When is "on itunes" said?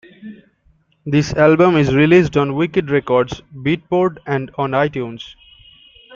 4.57-5.35